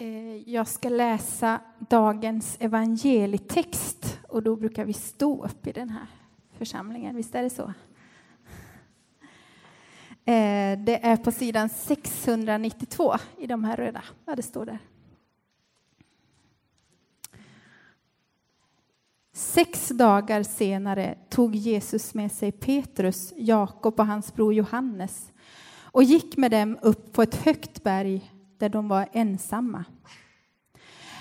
Eh, 0.00 0.50
jag 0.50 0.68
ska 0.68 0.88
läsa 0.88 1.60
dagens 1.78 2.56
evangelietext 2.60 4.18
och 4.28 4.42
då 4.42 4.56
brukar 4.56 4.84
vi 4.84 4.92
stå 4.92 5.44
upp 5.44 5.66
i 5.66 5.72
den 5.72 5.90
här 5.90 6.06
församlingen. 6.58 7.16
Visst 7.16 7.34
är 7.34 7.42
det 7.42 7.50
så? 7.50 7.62
Eh, 10.24 10.78
det 10.78 11.06
är 11.06 11.16
på 11.16 11.32
sidan 11.32 11.68
692 11.68 13.14
i 13.38 13.46
de 13.46 13.64
här 13.64 13.76
röda. 13.76 14.02
Ja, 14.24 14.36
det 14.36 14.42
står 14.42 14.66
där. 14.66 14.78
Sex 19.32 19.88
dagar 19.88 20.42
senare 20.42 21.18
tog 21.28 21.54
Jesus 21.54 22.14
med 22.14 22.32
sig 22.32 22.52
Petrus, 22.52 23.32
Jakob 23.36 24.00
och 24.00 24.06
hans 24.06 24.34
bror 24.34 24.54
Johannes 24.54 25.32
och 25.82 26.02
gick 26.02 26.36
med 26.36 26.50
dem 26.50 26.78
upp 26.82 27.12
på 27.12 27.22
ett 27.22 27.34
högt 27.34 27.82
berg 27.82 28.32
där 28.58 28.68
de 28.68 28.88
var 28.88 29.08
ensamma. 29.12 29.84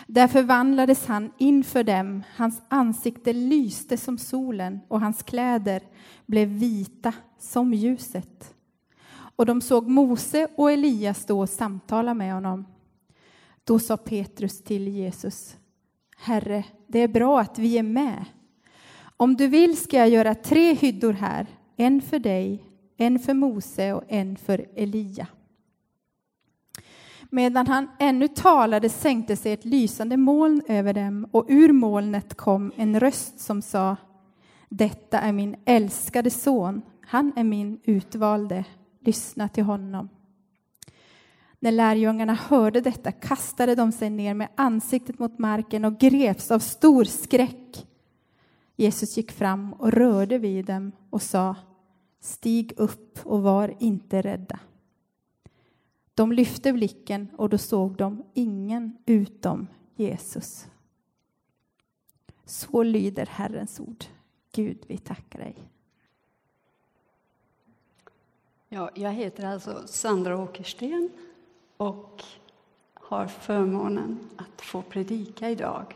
Där 0.07 0.27
förvandlades 0.27 1.05
han 1.05 1.31
inför 1.37 1.83
dem, 1.83 2.23
hans 2.35 2.61
ansikte 2.67 3.33
lyste 3.33 3.97
som 3.97 4.17
solen 4.17 4.79
och 4.87 5.01
hans 5.01 5.23
kläder 5.23 5.81
blev 6.25 6.47
vita 6.47 7.13
som 7.39 7.73
ljuset. 7.73 8.53
Och 9.09 9.45
de 9.45 9.61
såg 9.61 9.87
Mose 9.87 10.47
och 10.55 10.71
Elias 10.71 11.21
stå 11.21 11.39
och 11.39 11.49
samtala 11.49 12.13
med 12.13 12.33
honom. 12.33 12.65
Då 13.63 13.79
sa 13.79 13.97
Petrus 13.97 14.63
till 14.63 14.87
Jesus, 14.87 15.57
Herre, 16.17 16.63
det 16.87 16.99
är 16.99 17.07
bra 17.07 17.39
att 17.39 17.59
vi 17.59 17.77
är 17.77 17.83
med. 17.83 18.25
Om 19.17 19.35
du 19.35 19.47
vill 19.47 19.77
ska 19.77 19.97
jag 19.97 20.09
göra 20.09 20.35
tre 20.35 20.73
hyddor 20.73 21.13
här, 21.13 21.47
en 21.75 22.01
för 22.01 22.19
dig, 22.19 22.63
en 22.97 23.19
för 23.19 23.33
Mose 23.33 23.93
och 23.93 24.03
en 24.07 24.35
för 24.35 24.65
Elia. 24.75 25.27
Medan 27.29 27.67
han 27.67 27.87
ännu 27.99 28.27
talade 28.27 28.89
sänkte 28.89 29.35
sig 29.35 29.53
ett 29.53 29.65
lysande 29.65 30.17
moln 30.17 30.61
över 30.67 30.93
dem 30.93 31.27
och 31.31 31.45
ur 31.47 31.71
molnet 31.71 32.33
kom 32.33 32.71
en 32.75 32.99
röst 32.99 33.39
som 33.39 33.61
sa 33.61 33.95
Detta 34.69 35.19
är 35.19 35.31
min 35.31 35.55
älskade 35.65 36.29
son, 36.29 36.81
han 37.07 37.31
är 37.35 37.43
min 37.43 37.79
utvalde, 37.83 38.65
lyssna 38.99 39.49
till 39.49 39.63
honom. 39.63 40.09
När 41.59 41.71
lärjungarna 41.71 42.33
hörde 42.33 42.81
detta 42.81 43.11
kastade 43.11 43.75
de 43.75 43.91
sig 43.91 44.09
ner 44.09 44.33
med 44.33 44.47
ansiktet 44.55 45.19
mot 45.19 45.39
marken 45.39 45.85
och 45.85 45.97
greps 45.99 46.51
av 46.51 46.59
stor 46.59 47.03
skräck. 47.03 47.87
Jesus 48.75 49.17
gick 49.17 49.31
fram 49.31 49.73
och 49.73 49.91
rörde 49.91 50.37
vid 50.37 50.65
dem 50.65 50.91
och 51.09 51.21
sa 51.21 51.55
Stig 52.19 52.73
upp 52.77 53.19
och 53.23 53.41
var 53.41 53.73
inte 53.79 54.21
rädda. 54.21 54.59
De 56.17 56.31
lyfte 56.31 56.73
blicken 56.73 57.27
och 57.37 57.49
då 57.49 57.57
såg 57.57 57.95
de 57.95 58.23
ingen 58.33 58.97
utom 59.05 59.67
Jesus. 59.95 60.67
Så 62.45 62.83
lyder 62.83 63.25
Herrens 63.25 63.79
ord. 63.79 64.05
Gud, 64.51 64.77
vi 64.87 64.97
tackar 64.97 65.39
dig. 65.39 65.55
Ja, 68.69 68.89
jag 68.95 69.11
heter 69.11 69.45
alltså 69.45 69.83
Sandra 69.87 70.37
Åkersten 70.37 71.09
och 71.77 72.23
har 72.93 73.27
förmånen 73.27 74.19
att 74.35 74.61
få 74.61 74.81
predika 74.81 75.49
idag. 75.49 75.95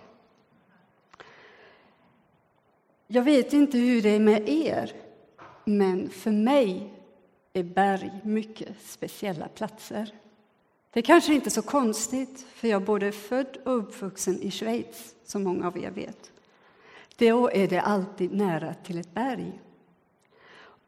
Jag 3.08 3.23
vet 3.23 3.53
inte 3.53 3.78
hur 3.78 4.02
det 4.02 4.09
är 4.09 4.19
med 4.19 4.50
er, 4.50 4.91
men 5.66 6.09
för 6.09 6.31
mig 6.31 7.00
är 7.53 7.63
berg 7.63 8.11
mycket 8.23 8.81
speciella 8.81 9.47
platser. 9.47 10.13
Det 10.94 10.99
är 10.99 11.03
kanske 11.03 11.33
inte 11.33 11.49
så 11.49 11.61
konstigt, 11.61 12.45
för 12.53 12.67
jag 12.67 12.81
är 12.81 12.85
både 12.85 13.11
född 13.11 13.57
och 13.66 13.77
uppvuxen 13.77 14.41
i 14.41 14.52
Schweiz, 14.52 15.16
som 15.23 15.44
många 15.44 15.67
av 15.67 15.77
er 15.77 15.91
vet. 15.91 16.31
Då 17.16 17.52
är 17.52 17.67
det 17.67 17.81
alltid 17.81 18.33
nära 18.33 18.73
till 18.73 18.97
ett 18.97 19.13
berg. 19.13 19.62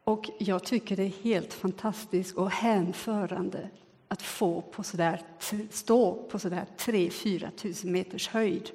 Och 0.04 0.30
jag 0.38 0.64
tycker 0.64 0.96
det 0.96 1.02
är 1.02 1.22
helt 1.22 1.54
fantastiskt 1.54 2.36
och 2.36 2.50
hänförande 2.50 3.70
att 4.08 4.22
få 4.22 4.62
på 4.62 4.82
så 4.82 4.96
där, 4.96 5.22
stå 5.70 6.14
på 6.14 6.38
så 6.38 6.48
där 6.48 6.66
3-4 6.78 7.50
tusen 7.50 7.92
meters 7.92 8.28
höjd 8.28 8.70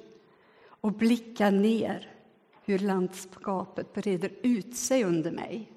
och 0.64 0.92
blicka 0.92 1.50
ner 1.50 2.10
hur 2.64 2.78
landskapet 2.78 3.94
breder 3.94 4.32
ut 4.42 4.76
sig 4.76 5.04
under 5.04 5.30
mig. 5.30 5.72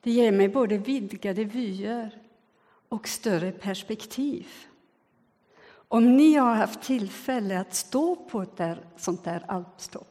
Det 0.00 0.10
ger 0.10 0.32
mig 0.32 0.48
både 0.48 0.78
vidgade 0.78 1.44
vyer 1.44 2.18
och 2.88 3.08
större 3.08 3.52
perspektiv. 3.52 4.46
Om 5.70 6.16
ni 6.16 6.34
har 6.34 6.54
haft 6.54 6.82
tillfälle 6.82 7.60
att 7.60 7.74
stå 7.74 8.16
på 8.16 8.42
ett 8.42 8.56
där, 8.56 8.84
sånt 8.96 9.24
där 9.24 9.44
alpstopp 9.48 10.08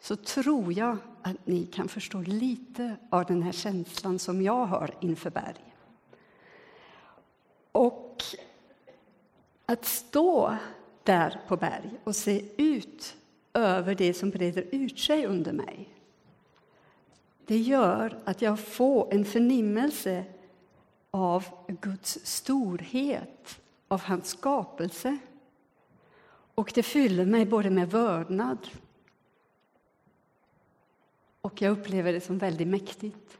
så 0.00 0.16
tror 0.16 0.72
jag 0.72 0.96
att 1.22 1.46
ni 1.46 1.66
kan 1.66 1.88
förstå 1.88 2.18
lite 2.18 2.96
av 3.10 3.24
den 3.24 3.42
här 3.42 3.52
känslan 3.52 4.18
som 4.18 4.42
jag 4.42 4.66
har 4.66 4.94
inför 5.00 5.30
berg. 5.30 5.74
Och 7.72 8.22
att 9.66 9.84
stå 9.84 10.56
där 11.02 11.40
på 11.48 11.56
berg 11.56 11.90
och 12.04 12.16
se 12.16 12.44
ut 12.56 13.16
över 13.54 13.94
det 13.94 14.14
som 14.14 14.30
breder 14.30 14.66
ut 14.72 14.98
sig 14.98 15.26
under 15.26 15.52
mig 15.52 15.88
det 17.46 17.58
gör 17.58 18.18
att 18.24 18.42
jag 18.42 18.60
får 18.60 19.14
en 19.14 19.24
förnimmelse 19.24 20.24
av 21.10 21.44
Guds 21.68 22.18
storhet, 22.22 23.60
av 23.88 24.00
hans 24.00 24.28
skapelse. 24.28 25.18
Och 26.54 26.72
det 26.74 26.82
fyller 26.82 27.26
mig 27.26 27.46
både 27.46 27.70
med 27.70 27.90
vördnad 27.90 28.58
och 31.42 31.62
jag 31.62 31.72
upplever 31.72 32.12
det 32.12 32.20
som 32.20 32.38
väldigt 32.38 32.68
mäktigt. 32.68 33.38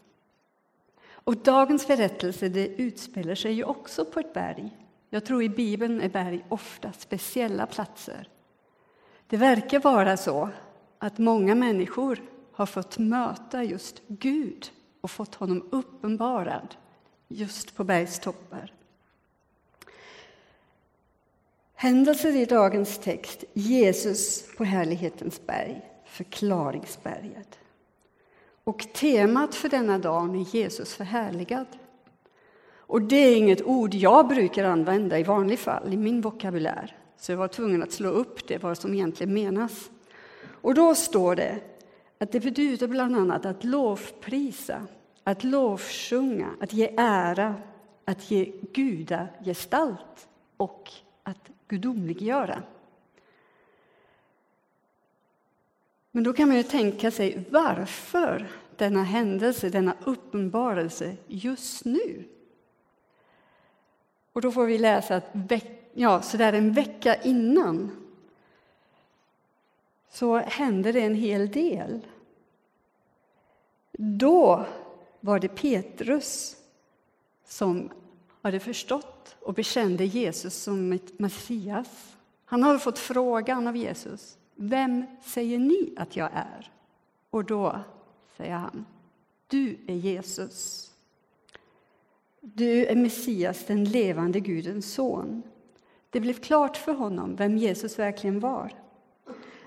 Och 1.11 1.37
dagens 1.37 1.87
berättelse 1.87 2.49
det 2.49 2.69
utspelar 2.69 3.35
sig 3.35 3.53
ju 3.53 3.65
också 3.65 4.05
på 4.05 4.21
ett 4.21 4.33
berg. 4.33 4.77
Jag 5.11 5.25
tror 5.25 5.43
i 5.43 5.49
Bibeln 5.49 6.01
är 6.01 6.09
berg 6.09 6.45
ofta 6.49 6.93
speciella 6.93 7.67
platser. 7.67 8.29
Det 9.27 9.37
verkar 9.37 9.81
vara 9.81 10.17
så 10.17 10.49
att 10.99 11.19
många 11.19 11.55
människor 11.55 12.21
har 12.53 12.67
fått 12.67 12.99
möta 12.99 13.65
just 13.65 14.03
Gud 14.07 14.71
och 15.01 15.11
fått 15.11 15.35
honom 15.35 15.69
uppenbarad 15.71 16.77
just 17.29 17.77
på 17.77 17.85
bergstoppar. 17.85 18.73
Händelser 21.75 22.37
i 22.37 22.45
dagens 22.45 22.99
text, 22.99 23.45
Jesus 23.53 24.45
på 24.57 24.65
härlighetens 24.65 25.47
berg, 25.47 25.81
förklaringsberget. 26.05 27.59
Och 28.65 28.87
temat 28.95 29.55
för 29.55 29.69
denna 29.69 29.99
dag 29.99 30.37
är 30.37 30.57
Jesus 30.57 30.95
förhärligad. 30.95 31.67
Och 32.75 33.03
det 33.03 33.17
är 33.17 33.37
inget 33.37 33.63
ord 33.63 33.95
jag 33.95 34.29
brukar 34.29 34.65
använda 34.65 35.19
i 35.19 35.23
vanlig 35.23 35.59
fall 35.59 35.93
i 35.93 35.97
min 35.97 36.21
vokabulär. 36.21 36.97
Så 37.17 37.33
jag 37.33 37.37
var 37.37 37.49
tvungen 37.49 37.83
att 37.83 37.93
slå 37.93 38.09
upp 38.09 38.49
det, 38.49 38.63
vad 38.63 38.79
som 38.79 38.95
egentligen 38.95 39.35
menas. 39.35 39.91
Och 40.45 40.75
då 40.75 40.95
står 40.95 41.37
det 41.37 41.61
att 42.23 42.33
det 42.33 42.41
betyder 42.41 42.89
bland 42.89 43.17
annat 43.17 43.47
att 43.47 43.65
lovprisa, 43.65 44.87
att 45.25 45.45
lovsjunga, 45.45 46.51
att 46.61 46.73
ge 46.73 46.95
ära, 46.97 47.55
att 48.05 48.31
ge 48.31 48.53
gudagestalt 48.73 50.29
och 50.57 50.91
att 51.23 51.51
gudomliggöra. 51.69 52.63
Men 56.11 56.25
då 56.25 56.33
kan 56.33 56.49
man 56.49 56.57
ju 56.57 56.63
tänka 56.63 57.11
sig 57.11 57.45
varför 57.51 58.49
denna 58.77 59.03
händelse, 59.03 59.69
denna 59.69 59.95
uppenbarelse 60.05 61.17
just 61.27 61.85
nu? 61.85 62.25
Och 64.33 64.41
då 64.41 64.53
får 64.53 64.67
vi 64.67 64.79
läsa 64.79 65.17
att 65.17 65.35
ja, 65.95 66.23
så 66.23 66.37
där 66.37 66.53
en 66.53 66.73
vecka 66.73 67.15
innan 67.15 68.03
så 70.13 70.37
hände 70.37 70.93
det 70.93 71.01
en 71.01 71.15
hel 71.15 71.51
del. 71.51 72.01
Då 73.99 74.67
var 75.21 75.39
det 75.39 75.49
Petrus 75.49 76.57
som 77.45 77.91
hade 78.43 78.61
förstått 78.61 79.37
och 79.41 79.55
bekände 79.55 80.05
Jesus 80.05 80.55
som 80.55 80.93
ett 80.93 81.19
Messias. 81.19 82.17
Han 82.45 82.63
hade 82.63 82.79
fått 82.79 82.99
frågan 82.99 83.67
av 83.67 83.77
Jesus 83.77 84.39
vem 84.55 85.05
säger 85.25 85.59
ni 85.59 85.95
att 85.97 86.17
jag 86.17 86.31
är? 86.33 86.71
Och 87.31 87.45
då 87.45 87.81
säger 88.37 88.55
han, 88.55 88.87
du 89.47 89.77
är 89.87 89.95
Jesus. 89.95 90.89
Du 92.41 92.87
är 92.87 92.97
Messias, 92.97 93.65
den 93.67 93.85
levande 93.85 94.41
Gudens 94.41 94.95
son. 94.95 95.43
Det 96.11 96.21
blev 96.21 96.35
klart 96.35 96.77
för 96.77 96.93
honom 96.93 97.37
vem 97.37 97.59
Jesus 97.59 97.99
verkligen 97.99 98.41
var. 98.41 98.73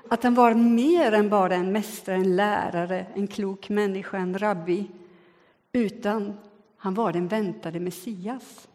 Att 0.09 0.23
han 0.23 0.35
var 0.35 0.53
mer 0.53 1.11
än 1.11 1.29
bara 1.29 1.55
en 1.55 1.71
mästare, 1.71 2.15
en 2.15 2.35
lärare, 2.35 3.05
en 3.13 3.27
klok 3.27 3.69
människa, 3.69 4.17
en 4.17 4.39
rabbi. 4.39 4.87
Utan 5.71 6.33
han 6.77 6.93
var 6.93 7.13
den 7.13 7.27
väntade 7.27 7.79
Messias. 7.79 8.67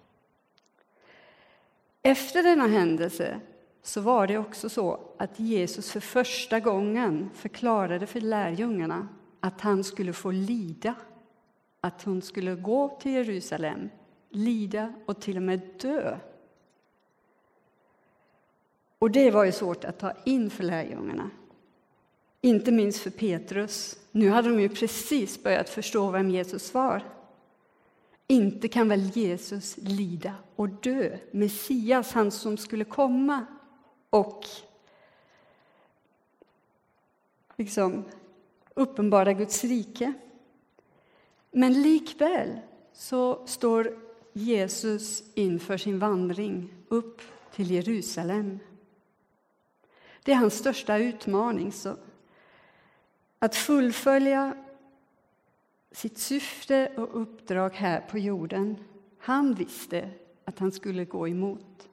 Efter 2.03 2.43
denna 2.43 2.67
händelse 2.67 3.41
så 3.83 4.01
var 4.01 4.27
det 4.27 4.39
också 4.39 4.69
så 4.69 5.01
att 5.19 5.41
Jesus 5.41 5.91
för 5.91 6.01
första 6.01 6.61
gången 6.61 7.31
förklarade 7.35 8.07
för 8.07 8.21
lärjungarna 8.21 9.09
att 9.41 9.61
han 9.61 9.85
skulle 9.85 10.13
få 10.13 10.31
lida, 10.31 10.95
att 11.81 12.03
hon 12.03 12.23
skulle 12.23 12.55
gå 12.55 12.99
till 13.01 13.13
Jerusalem, 13.13 13.91
lida 14.31 14.93
och 15.07 15.21
till 15.21 15.37
och 15.37 15.43
med 15.43 15.61
dö. 15.81 16.17
Och 19.01 19.11
det 19.11 19.31
var 19.31 19.45
ju 19.45 19.53
svårt 19.53 19.85
att 19.85 19.99
ta 19.99 20.13
in 20.25 20.51
för 20.51 20.65
lärjungarna. 20.65 21.31
Inte 22.41 22.73
minst 22.73 23.01
för 23.01 23.11
Petrus. 23.11 23.99
Nu 24.11 24.31
hade 24.31 24.49
de 24.49 24.61
ju 24.61 24.69
precis 24.69 25.43
börjat 25.43 25.69
förstå 25.69 26.11
vem 26.11 26.31
Jesus 26.31 26.75
var. 26.75 27.03
Inte 28.27 28.69
kan 28.69 28.89
väl 28.89 29.11
Jesus 29.17 29.77
lida 29.77 30.35
och 30.57 30.69
dö, 30.69 31.19
Messias, 31.31 32.13
han 32.13 32.31
som 32.31 32.57
skulle 32.57 32.85
komma 32.85 33.47
och 34.11 34.45
liksom 37.57 38.05
uppenbara 38.75 39.33
Guds 39.33 39.65
rike. 39.65 40.13
Men 41.51 41.83
likväl 41.83 42.61
så 42.93 43.47
står 43.47 43.99
Jesus 44.33 45.23
inför 45.35 45.77
sin 45.77 45.99
vandring 45.99 46.75
upp 46.89 47.21
till 47.55 47.71
Jerusalem. 47.71 48.59
Det 50.31 50.35
är 50.35 50.39
hans 50.39 50.59
största 50.59 50.99
utmaning. 50.99 51.73
Så 51.73 51.97
att 53.39 53.57
fullfölja 53.57 54.55
sitt 55.93 56.19
syfte 56.19 56.93
och 56.97 57.23
uppdrag 57.23 57.71
här 57.75 58.01
på 58.01 58.19
jorden. 58.19 58.77
Han 59.19 59.55
visste 59.55 60.11
att 60.45 60.59
han 60.59 60.73
skulle 60.73 61.05
gå 61.05 61.29
emot 61.29 61.89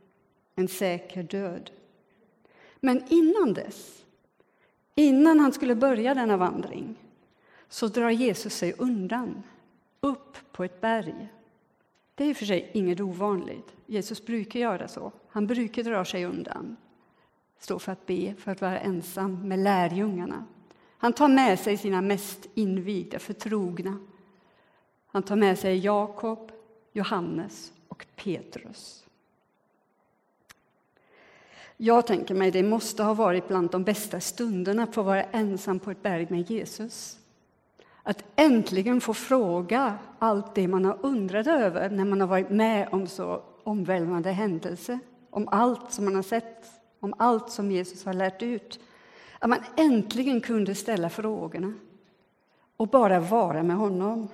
en 0.55 0.67
säker 0.67 1.23
död. 1.23 1.71
Men 2.79 3.03
innan 3.09 3.53
dess, 3.53 4.05
innan 4.95 5.39
han 5.39 5.53
skulle 5.53 5.75
börja 5.75 6.13
denna 6.13 6.37
vandring, 6.37 6.95
så 7.69 7.87
drar 7.87 8.09
Jesus 8.09 8.53
sig 8.53 8.73
undan, 8.77 9.43
upp 9.99 10.37
på 10.51 10.63
ett 10.63 10.81
berg. 10.81 11.27
Det 12.15 12.23
är 12.23 12.29
i 12.29 12.33
och 12.33 12.37
för 12.37 12.45
sig 12.45 12.71
inget 12.73 12.99
ovanligt. 12.99 13.75
Jesus 13.85 14.25
brukar 14.25 14.59
göra 14.59 14.87
så. 14.87 15.11
Han 15.27 15.47
brukar 15.47 15.83
dra 15.83 16.05
sig 16.05 16.25
undan, 16.25 16.77
står 17.59 17.79
för 17.79 17.91
att 17.91 18.05
be, 18.05 18.33
för 18.37 18.51
att 18.51 18.61
vara 18.61 18.79
ensam 18.79 19.47
med 19.47 19.59
lärjungarna. 19.59 20.45
Han 20.97 21.13
tar 21.13 21.27
med 21.27 21.59
sig 21.59 21.77
sina 21.77 22.01
mest 22.01 22.47
invigda, 22.53 23.19
förtrogna. 23.19 23.99
Han 25.07 25.23
tar 25.23 25.35
med 25.35 25.59
sig 25.59 25.77
Jakob, 25.77 26.51
Johannes 26.93 27.73
och 27.87 28.05
Petrus. 28.15 29.03
Jag 31.77 32.07
tänker 32.07 32.35
mig 32.35 32.51
det 32.51 32.63
måste 32.63 33.03
ha 33.03 33.13
varit 33.13 33.47
bland 33.47 33.69
de 33.69 33.83
bästa 33.83 34.19
stunderna 34.19 34.83
att 34.83 34.95
få 34.95 35.01
vara 35.01 35.23
ensam 35.23 35.79
på 35.79 35.91
ett 35.91 36.03
berg 36.03 36.27
med 36.29 36.51
Jesus. 36.51 37.19
Att 38.03 38.23
äntligen 38.35 39.01
få 39.01 39.13
fråga 39.13 39.97
allt 40.19 40.55
det 40.55 40.67
man 40.67 40.85
har 40.85 40.97
undrat 41.01 41.47
över 41.47 41.89
när 41.89 42.05
man 42.05 42.21
har 42.21 42.27
varit 42.27 42.49
med 42.49 42.89
om 42.91 43.07
så 43.07 43.43
omvälvande 43.63 44.31
händelser, 44.31 44.99
om 45.29 45.47
allt 45.47 45.91
som 45.91 46.05
man 46.05 46.15
har 46.15 46.21
sett, 46.21 46.76
om 46.99 47.13
allt 47.17 47.51
som 47.51 47.71
Jesus 47.71 48.05
har 48.05 48.13
lärt 48.13 48.43
ut. 48.43 48.79
Att 49.39 49.49
man 49.49 49.59
äntligen 49.77 50.41
kunde 50.41 50.75
ställa 50.75 51.09
frågorna 51.09 51.73
och 52.77 52.87
bara 52.87 53.19
vara 53.19 53.63
med 53.63 53.75
honom. 53.75 54.27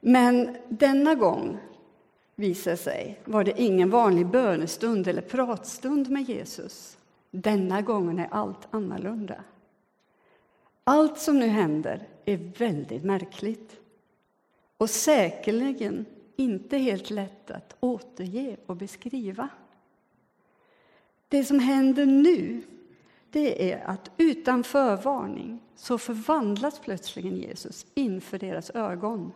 Men 0.00 0.56
denna 0.68 1.14
gång 1.14 1.58
visar 2.34 2.76
sig 2.76 3.20
var 3.24 3.44
det 3.44 3.60
ingen 3.60 3.90
vanlig 3.90 4.26
bönestund 4.26 5.08
eller 5.08 5.22
pratstund 5.22 6.10
med 6.10 6.22
Jesus. 6.22 6.98
Denna 7.30 7.82
gången 7.82 8.18
är 8.18 8.28
allt 8.30 8.68
annorlunda. 8.70 9.44
Allt 10.84 11.18
som 11.18 11.38
nu 11.38 11.46
händer 11.46 12.08
är 12.24 12.36
väldigt 12.58 13.04
märkligt 13.04 13.80
och 14.76 14.90
säkerligen 14.90 16.06
inte 16.36 16.78
helt 16.78 17.10
lätt 17.10 17.50
att 17.50 17.76
återge 17.80 18.56
och 18.66 18.76
beskriva. 18.76 19.48
Det 21.28 21.44
som 21.44 21.58
händer 21.58 22.06
nu 22.06 22.62
det 23.34 23.72
är 23.72 23.84
att 23.84 24.10
utan 24.16 24.64
förvarning 24.64 25.62
så 25.76 25.98
förvandlas 25.98 26.80
plötsligen 26.80 27.36
Jesus 27.36 27.86
inför 27.94 28.38
deras 28.38 28.70
ögon. 28.70 29.32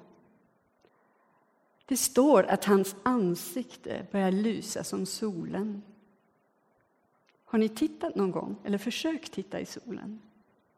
Det 1.87 1.97
står 1.97 2.43
att 2.43 2.65
hans 2.65 2.97
ansikte 3.03 4.07
börjar 4.13 4.33
lysa 4.33 4.85
som 4.85 5.07
solen. 5.07 5.83
Har 7.45 7.59
ni 7.59 7.69
tittat 7.69 8.15
någon 8.15 8.31
gång, 8.31 8.57
eller 8.65 8.79
försökt 8.79 9.33
titta 9.33 9.61
i 9.61 9.67
solen? 9.67 10.21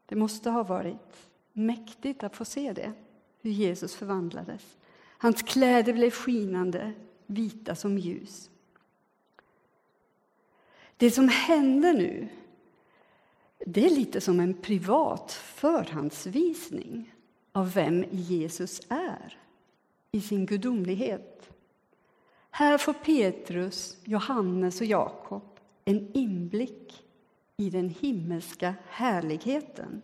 Det 0.05 0.15
måste 0.15 0.49
ha 0.49 0.63
varit 0.63 1.29
mäktigt 1.53 2.23
att 2.23 2.35
få 2.35 2.45
se 2.45 2.73
det, 2.73 2.93
hur 3.41 3.51
Jesus 3.51 3.95
förvandlades. 3.95 4.77
Hans 5.17 5.41
kläder 5.41 5.93
blev 5.93 6.11
skinande, 6.11 6.93
vita 7.25 7.75
som 7.75 7.97
ljus. 7.97 8.50
Det 11.01 11.11
som 11.11 11.27
händer 11.27 11.93
nu 11.93 12.27
det 13.65 13.85
är 13.85 13.89
lite 13.89 14.21
som 14.21 14.39
en 14.39 14.53
privat 14.53 15.31
förhandsvisning 15.31 17.13
av 17.51 17.73
vem 17.73 18.05
Jesus 18.11 18.81
är 18.89 19.37
i 20.11 20.21
sin 20.21 20.45
gudomlighet. 20.45 21.49
Här 22.49 22.77
får 22.77 22.93
Petrus, 22.93 23.97
Johannes 24.03 24.81
och 24.81 24.87
Jakob 24.87 25.59
en 25.85 26.11
inblick 26.13 27.03
i 27.57 27.69
den 27.69 27.89
himmelska 27.89 28.75
härligheten. 28.89 30.01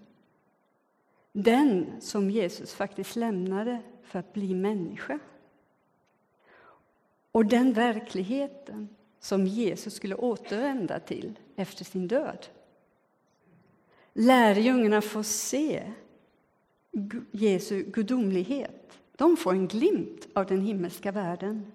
Den 1.32 2.02
som 2.02 2.30
Jesus 2.30 2.74
faktiskt 2.74 3.16
lämnade 3.16 3.82
för 4.04 4.20
att 4.20 4.34
bli 4.34 4.56
människa. 4.56 5.20
Och 7.32 7.46
den 7.46 7.74
verkligheten 7.74 8.90
som 9.28 9.48
Jesus 9.48 9.94
skulle 9.94 10.16
återvända 10.16 11.00
till 11.00 11.40
efter 11.56 11.86
sin 11.86 12.08
död. 12.08 12.48
Lärjungarna 14.14 15.02
får 15.02 15.24
se 15.24 15.94
Jesu 17.32 17.84
gudomlighet. 17.84 19.00
De 19.16 19.38
får 19.38 19.52
en 19.52 19.68
glimt 19.68 20.28
av 20.34 20.46
den 20.46 20.62
himmelska 20.62 21.12
världen. 21.12 21.72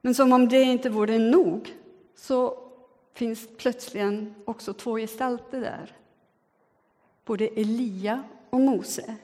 Men 0.00 0.14
som 0.14 0.32
om 0.32 0.48
det 0.48 0.62
inte 0.62 0.90
vore 0.90 1.18
nog 1.18 1.74
så 2.14 2.58
finns 3.14 3.48
plötsligen 3.56 4.34
också 4.44 4.74
två 4.74 4.96
gestalter 4.96 5.60
där. 5.60 5.96
Både 7.24 7.46
Elia 7.46 8.24
och 8.50 8.60
Mose. 8.60 9.16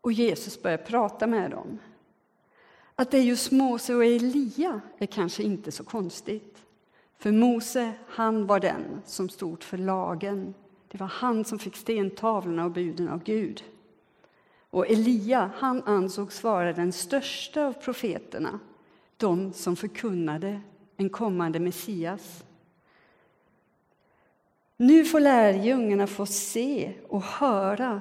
Och 0.00 0.12
Jesus 0.12 0.62
börjar 0.62 0.78
prata 0.78 1.26
med 1.26 1.50
dem. 1.50 1.78
Att 3.00 3.10
det 3.10 3.18
är 3.18 3.22
just 3.22 3.52
Mose 3.52 3.94
och 3.94 4.04
Elia 4.04 4.80
är 4.98 5.06
kanske 5.06 5.42
inte 5.42 5.72
så 5.72 5.84
konstigt. 5.84 6.58
För 7.18 7.32
Mose, 7.32 7.92
han 8.06 8.46
var 8.46 8.60
den 8.60 9.02
som 9.06 9.28
stod 9.28 9.62
för 9.62 9.78
lagen 9.78 10.54
det 10.88 10.98
var 10.98 11.06
han 11.06 11.44
som 11.44 11.58
fick 11.58 11.76
stentavlorna 11.76 12.64
och 12.64 12.70
buden 12.70 13.08
av 13.08 13.22
Gud. 13.22 13.64
Och 14.70 14.90
Elia 14.90 15.50
han 15.56 15.82
ansågs 15.82 16.42
vara 16.42 16.72
den 16.72 16.92
största 16.92 17.66
av 17.66 17.72
profeterna, 17.72 18.60
de 19.16 19.52
som 19.52 19.76
förkunnade 19.76 20.60
en 20.96 21.10
kommande 21.10 21.60
Messias. 21.60 22.44
Nu 24.76 25.04
får 25.04 25.20
lärjungarna 25.20 26.06
få 26.06 26.26
se 26.26 26.94
och 27.08 27.22
höra 27.22 28.00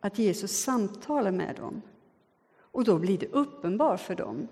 att 0.00 0.18
Jesus 0.18 0.62
samtalar 0.62 1.30
med 1.30 1.56
dem. 1.56 1.82
Och 2.72 2.84
då 2.84 2.98
blir 2.98 3.18
det 3.18 3.32
uppenbart 3.32 4.00
för 4.00 4.14
dem 4.14 4.48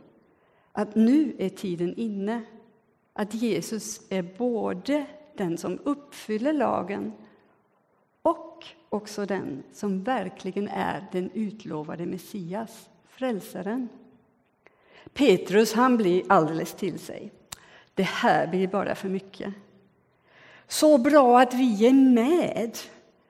att 0.73 0.95
nu 0.95 1.35
är 1.39 1.49
tiden 1.49 1.95
inne. 1.95 2.43
Att 3.13 3.35
Jesus 3.35 4.01
är 4.09 4.23
både 4.39 5.07
den 5.37 5.59
som 5.59 5.79
uppfyller 5.85 6.53
lagen 6.53 7.13
och 8.23 8.65
också 8.89 9.27
den 9.27 9.63
som 9.73 10.03
verkligen 10.03 10.69
är 10.69 11.07
den 11.13 11.31
utlovade 11.35 12.07
Messias, 12.07 12.89
frälsaren. 13.09 13.89
Petrus 15.13 15.73
han 15.73 15.97
blir 15.97 16.23
alldeles 16.29 16.75
till 16.75 16.99
sig. 16.99 17.33
Det 17.95 18.03
här 18.03 18.47
blir 18.47 18.69
bara 18.69 18.95
för 18.95 19.09
mycket. 19.09 19.55
Så 20.67 20.99
bra 20.99 21.41
att 21.41 21.55
vi 21.55 21.87
är 21.87 21.93
med. 21.93 22.79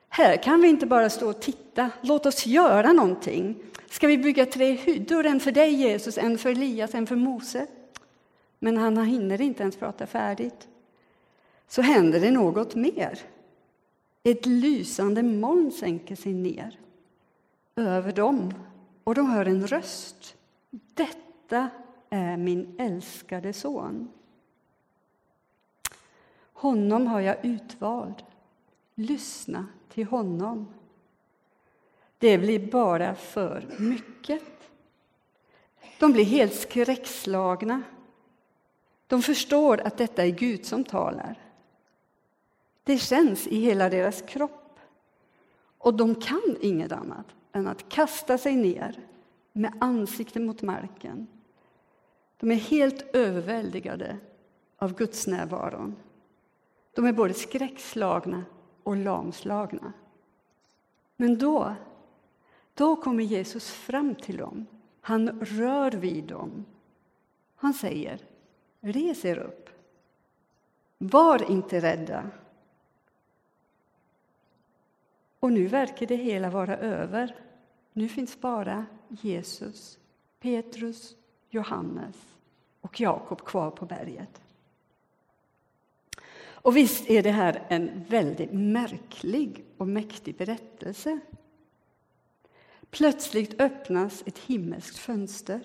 Här 0.08 0.36
kan 0.42 0.62
vi 0.62 0.68
inte 0.68 0.86
bara 0.86 1.10
stå 1.10 1.28
och 1.28 1.40
titta. 1.40 1.90
Låt 2.00 2.26
oss 2.26 2.46
göra 2.46 2.92
någonting. 2.92 3.56
Ska 3.90 4.06
vi 4.06 4.18
bygga 4.18 4.46
tre 4.46 4.72
hyddor, 4.72 5.26
en 5.26 5.40
för 5.40 5.52
dig 5.52 5.72
Jesus, 5.72 6.18
en 6.18 6.38
för 6.38 6.50
Elias, 6.50 6.94
en 6.94 7.06
för 7.06 7.16
Mose? 7.16 7.66
Men 8.58 8.76
han 8.76 8.98
hinner 8.98 9.40
inte 9.40 9.62
ens 9.62 9.76
prata 9.76 10.06
färdigt. 10.06 10.68
Så 11.68 11.82
händer 11.82 12.20
det 12.20 12.30
något 12.30 12.74
mer. 12.74 13.18
Ett 14.22 14.46
lysande 14.46 15.22
moln 15.22 15.72
sänker 15.72 16.16
sig 16.16 16.32
ner 16.32 16.78
över 17.76 18.12
dem 18.12 18.54
och 19.04 19.14
de 19.14 19.30
hör 19.30 19.46
en 19.46 19.66
röst. 19.66 20.36
Detta 20.70 21.70
är 22.10 22.36
min 22.36 22.74
älskade 22.78 23.52
son. 23.52 24.08
Honom 26.52 27.06
har 27.06 27.20
jag 27.20 27.44
utvald. 27.44 28.14
Lyssna 28.94 29.66
till 29.88 30.06
honom. 30.06 30.66
Det 32.18 32.38
blir 32.38 32.70
bara 32.70 33.14
för 33.14 33.66
mycket. 33.78 34.42
De 35.98 36.12
blir 36.12 36.24
helt 36.24 36.54
skräckslagna. 36.54 37.82
De 39.06 39.22
förstår 39.22 39.80
att 39.80 39.98
detta 39.98 40.24
är 40.24 40.30
Gud 40.30 40.66
som 40.66 40.84
talar. 40.84 41.38
Det 42.84 42.98
känns 42.98 43.46
i 43.46 43.60
hela 43.60 43.88
deras 43.88 44.22
kropp. 44.22 44.78
Och 45.78 45.94
de 45.94 46.14
kan 46.14 46.56
inget 46.60 46.92
annat 46.92 47.26
än 47.52 47.68
att 47.68 47.88
kasta 47.88 48.38
sig 48.38 48.56
ner 48.56 49.06
med 49.52 49.72
ansiktet 49.80 50.42
mot 50.42 50.62
marken. 50.62 51.26
De 52.36 52.50
är 52.50 52.56
helt 52.56 53.14
överväldigade 53.14 54.18
av 54.78 54.94
Guds 54.94 55.26
närvaron. 55.26 55.96
De 56.94 57.06
är 57.06 57.12
både 57.12 57.34
skräckslagna 57.34 58.44
och 58.82 58.96
lamslagna. 58.96 59.92
Men 61.16 61.38
då, 61.38 61.74
då 62.78 62.96
kommer 62.96 63.24
Jesus 63.24 63.70
fram 63.70 64.14
till 64.14 64.36
dem. 64.36 64.66
Han 65.00 65.40
rör 65.40 65.90
vid 65.90 66.24
dem. 66.24 66.64
Han 67.56 67.74
säger, 67.74 68.20
res 68.80 69.24
er 69.24 69.38
upp. 69.38 69.70
Var 70.98 71.50
inte 71.50 71.80
rädda. 71.80 72.30
Och 75.40 75.52
nu 75.52 75.66
verkar 75.66 76.06
det 76.06 76.16
hela 76.16 76.50
vara 76.50 76.76
över. 76.76 77.36
Nu 77.92 78.08
finns 78.08 78.40
bara 78.40 78.86
Jesus, 79.08 79.98
Petrus, 80.40 81.16
Johannes 81.50 82.16
och 82.80 83.00
Jakob 83.00 83.44
kvar 83.44 83.70
på 83.70 83.86
berget. 83.86 84.40
Och 86.46 86.76
visst 86.76 87.10
är 87.10 87.22
det 87.22 87.30
här 87.30 87.66
en 87.68 88.04
väldigt 88.08 88.52
märklig 88.52 89.64
och 89.76 89.88
mäktig 89.88 90.36
berättelse. 90.36 91.20
Plötsligt 92.90 93.60
öppnas 93.60 94.22
ett 94.26 94.38
himmelskt 94.38 94.98
fönster. 94.98 95.60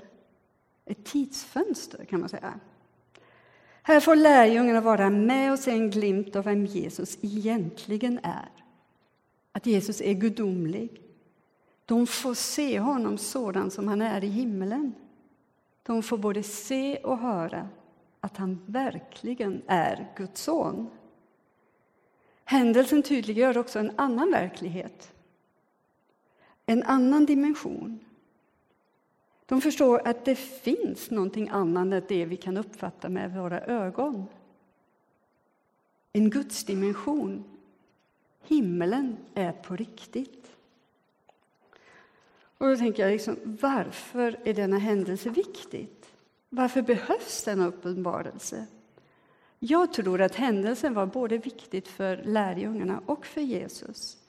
Ett 0.85 1.05
tidsfönster, 1.05 2.05
kan 2.05 2.19
man 2.19 2.29
säga. 2.29 2.59
Här 3.83 3.99
får 3.99 4.15
lärjungarna 4.15 4.81
vara 4.81 5.09
med 5.09 5.51
och 5.51 5.59
se 5.59 5.71
en 5.71 5.89
glimt 5.89 6.35
av 6.35 6.43
vem 6.43 6.65
Jesus 6.65 7.17
egentligen 7.21 8.19
är. 8.23 8.49
Att 9.51 9.65
Jesus 9.65 10.01
är 10.01 10.13
gudomlig. 10.13 11.01
De 11.85 12.07
får 12.07 12.33
se 12.33 12.79
honom 12.79 13.17
sådan 13.17 13.71
som 13.71 13.87
han 13.87 14.01
är 14.01 14.23
i 14.23 14.27
himmelen. 14.27 14.93
De 15.83 16.03
får 16.03 16.17
både 16.17 16.43
se 16.43 16.97
och 16.97 17.17
höra 17.17 17.69
att 18.19 18.37
han 18.37 18.61
verkligen 18.65 19.61
är 19.67 20.11
Guds 20.15 20.41
son. 20.41 20.89
Händelsen 22.45 23.03
tydliggör 23.03 23.57
också 23.57 23.79
en 23.79 23.91
annan 23.95 24.31
verklighet, 24.31 25.12
en 26.65 26.83
annan 26.83 27.25
dimension. 27.25 27.99
De 29.45 29.61
förstår 29.61 30.07
att 30.07 30.25
det 30.25 30.35
finns 30.35 31.11
någonting 31.11 31.49
annat 31.49 31.93
än 31.93 32.03
det 32.07 32.25
vi 32.25 32.37
kan 32.37 32.57
uppfatta 32.57 33.09
med 33.09 33.33
våra 33.33 33.61
ögon. 33.61 34.25
En 36.13 36.29
gudsdimension. 36.29 37.43
Himmelen 38.43 39.17
är 39.33 39.51
på 39.51 39.75
riktigt. 39.75 40.51
Och 42.57 42.69
då 42.69 42.77
tänker 42.77 43.03
jag, 43.03 43.11
liksom, 43.11 43.37
varför 43.61 44.39
är 44.43 44.53
denna 44.53 44.77
händelse 44.77 45.29
viktig? 45.29 45.89
Varför 46.49 46.81
behövs 46.81 47.43
denna 47.43 47.67
uppenbarelse? 47.67 48.67
Jag 49.59 49.93
tror 49.93 50.21
att 50.21 50.35
händelsen 50.35 50.93
var 50.93 51.05
både 51.05 51.37
viktig 51.37 51.87
för 51.87 52.17
lärjungarna 52.17 53.01
och 53.05 53.25
för 53.25 53.41
Jesus. 53.41 54.22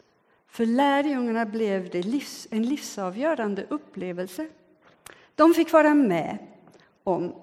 För 0.54 0.66
lärjungarna 0.66 1.46
blev 1.46 1.90
det 1.90 2.02
livs, 2.02 2.48
en 2.50 2.62
livsavgörande 2.62 3.66
upplevelse. 3.68 4.48
De 5.34 5.54
fick 5.54 5.72
vara 5.72 5.94
med 5.94 6.38
om 7.04 7.34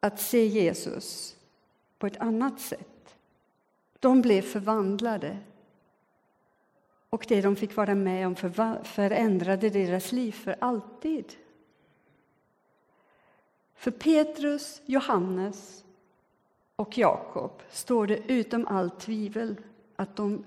att 0.00 0.20
se 0.20 0.46
Jesus 0.46 1.36
på 1.98 2.06
ett 2.06 2.16
annat 2.16 2.60
sätt. 2.60 3.16
De 4.00 4.22
blev 4.22 4.42
förvandlade. 4.42 5.38
Och 7.10 7.24
det 7.28 7.40
de 7.40 7.56
fick 7.56 7.76
vara 7.76 7.94
med 7.94 8.26
om 8.26 8.36
förändrade 8.84 9.70
deras 9.70 10.12
liv 10.12 10.32
för 10.32 10.56
alltid. 10.58 11.34
För 13.74 13.90
Petrus, 13.90 14.82
Johannes 14.86 15.84
och 16.76 16.98
Jakob 16.98 17.62
står 17.70 18.06
det 18.06 18.32
utom 18.32 18.66
allt 18.66 19.00
tvivel 19.00 19.56
att 19.96 20.16
de 20.16 20.44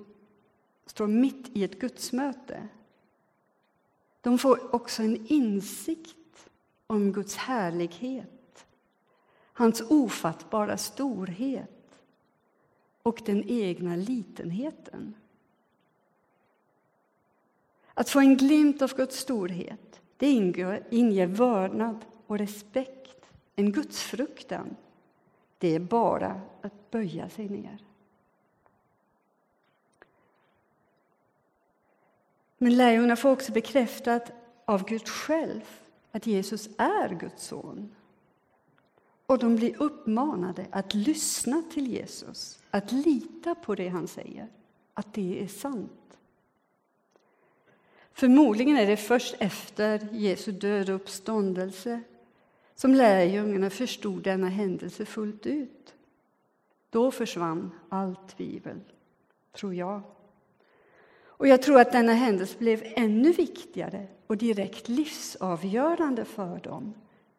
står 0.90 1.08
mitt 1.08 1.58
i 1.58 1.64
ett 1.64 1.80
gudsmöte. 1.80 2.68
De 4.22 4.38
får 4.38 4.76
också 4.76 5.04
en 5.04 5.28
insikt 5.28 6.50
om 6.88 7.12
Guds 7.12 7.36
härlighet, 7.36 8.66
hans 9.54 9.82
ofattbara 9.82 10.78
storhet 10.78 12.00
och 13.02 13.22
den 13.26 13.44
egna 13.48 13.96
litenheten. 13.96 15.14
Att 17.94 18.10
få 18.10 18.20
en 18.20 18.38
glimt 18.38 18.82
av 18.82 18.96
Guds 18.96 19.20
storhet 19.20 20.02
det 20.18 20.32
inger 20.90 21.26
vördnad 21.26 22.06
och 22.28 22.38
respekt 22.38 23.26
en 23.56 23.72
gudsfruktan, 23.72 24.76
det 25.58 25.76
är 25.76 25.80
bara 25.80 26.42
att 26.62 26.92
böja 26.92 27.30
sig 27.30 27.50
ner. 27.50 27.89
Men 32.62 32.78
lärjungarna 32.78 33.16
får 33.16 33.32
också 33.32 33.52
bekräftat 33.52 34.32
av 34.66 34.86
Gud 34.86 35.08
själv 35.08 35.62
att 36.12 36.28
Jesus 36.28 36.70
är 36.78 37.10
Guds 37.10 37.44
son. 37.48 37.96
Och 39.26 39.40
de 39.40 39.56
blir 39.56 39.82
uppmanade 39.82 40.66
att 40.72 40.94
lyssna 40.94 41.64
till 41.74 41.88
Jesus, 41.88 42.60
att 42.72 42.92
lita 42.92 43.56
på 43.56 43.76
det 43.76 43.88
han 43.88 44.08
säger, 44.08 44.48
att 44.94 45.14
det 45.14 45.44
är 45.44 45.48
sant. 45.48 46.18
Förmodligen 48.14 48.78
är 48.78 48.88
det 48.88 48.98
först 48.98 49.36
efter 49.40 50.08
Jesu 50.12 50.52
död 50.52 50.90
och 50.90 50.96
uppståndelse 50.96 52.02
som 52.76 52.96
lärjungarna 52.96 53.70
förstod 53.70 54.24
denna 54.24 54.50
händelse 54.50 55.06
fullt 55.06 55.46
ut. 55.46 55.94
Då 56.90 57.12
försvann 57.12 57.72
allt 57.90 58.38
tvivel, 58.38 58.80
tror 59.52 59.76
jag. 59.76 60.02
Och 61.40 61.48
jag 61.48 61.62
tror 61.62 61.82
att 61.82 61.92
denna 61.92 62.14
händelse 62.14 62.58
blev 62.58 62.84
ännu 62.96 63.32
viktigare 63.32 64.08
och 64.28 64.38
direkt 64.38 64.88
livsavgörande 64.88 66.26
för 66.26 66.60
dem 66.60 66.94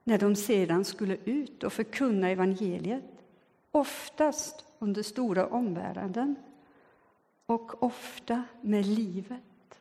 när 0.04 0.18
de 0.18 0.36
sedan 0.36 0.84
skulle 0.84 1.16
ut 1.24 1.64
och 1.64 1.72
förkunna 1.72 2.30
evangeliet, 2.30 3.04
oftast 3.70 4.64
under 4.78 5.02
stora 5.02 5.46
ombäranden 5.46 6.36
och 7.46 7.82
ofta 7.82 8.44
med 8.60 8.86
livet 8.86 9.80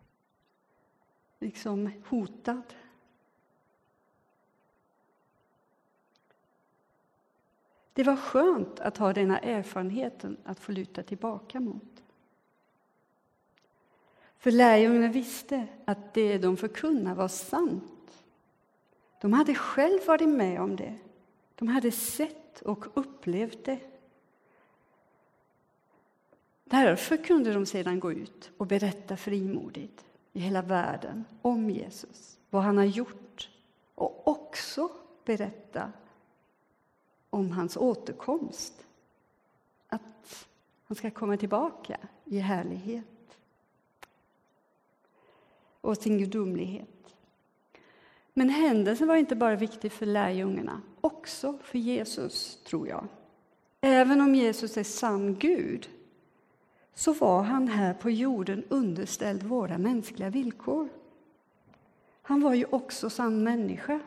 liksom 1.39 1.91
hotad. 2.07 2.73
Det 7.93 8.03
var 8.03 8.15
skönt 8.15 8.79
att 8.79 8.97
ha 8.97 9.13
denna 9.13 9.39
erfarenheten 9.39 10.37
att 10.43 10.59
få 10.59 10.71
luta 10.71 11.03
tillbaka 11.03 11.59
mot. 11.59 12.03
För 14.39 14.51
lärjungarna 14.51 15.07
visste 15.07 15.67
att 15.85 16.13
det 16.13 16.37
de 16.37 16.57
förkunnade 16.57 17.15
var 17.15 17.27
sant. 17.27 18.23
De 19.21 19.33
hade 19.33 19.55
själv 19.55 19.99
varit 20.07 20.29
med 20.29 20.61
om 20.61 20.75
det. 20.75 20.95
De 21.55 21.67
hade 21.67 21.91
sett 21.91 22.61
och 22.61 22.85
upplevt 22.93 23.65
det. 23.65 23.79
Därför 26.63 27.17
kunde 27.17 27.53
de 27.53 27.65
sedan 27.65 27.99
gå 27.99 28.11
ut 28.11 28.51
och 28.57 28.67
berätta 28.67 29.17
frimodigt 29.17 30.05
i 30.33 30.39
hela 30.39 30.61
världen 30.61 31.25
om 31.41 31.69
Jesus, 31.69 32.39
vad 32.49 32.63
han 32.63 32.77
har 32.77 32.85
gjort 32.85 33.49
och 33.95 34.27
också 34.27 34.89
berätta 35.25 35.91
om 37.29 37.51
hans 37.51 37.77
återkomst. 37.77 38.85
Att 39.87 40.47
han 40.83 40.95
ska 40.95 41.11
komma 41.11 41.37
tillbaka 41.37 41.97
i 42.25 42.39
härlighet 42.39 43.18
och 45.81 45.97
sin 45.97 46.17
gudomlighet. 46.17 47.15
Men 48.33 48.49
händelsen 48.49 49.07
var 49.07 49.15
inte 49.15 49.35
bara 49.35 49.55
viktig 49.55 49.91
för 49.91 50.05
lärjungarna, 50.05 50.81
också 51.01 51.57
för 51.63 51.77
Jesus, 51.77 52.59
tror 52.63 52.87
jag. 52.87 53.07
Även 53.81 54.21
om 54.21 54.35
Jesus 54.35 54.77
är 54.77 54.83
sann 54.83 55.35
Gud 55.35 55.89
så 56.93 57.13
var 57.13 57.43
han 57.43 57.67
här 57.67 57.93
på 57.93 58.09
jorden 58.09 58.63
underställd 58.69 59.43
våra 59.43 59.77
mänskliga 59.77 60.29
villkor. 60.29 60.89
Han 62.21 62.41
var 62.41 62.53
ju 62.53 62.65
också 62.65 63.09
sann 63.09 63.43
människa. 63.43 63.99